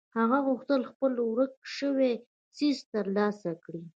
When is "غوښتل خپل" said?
0.47-1.13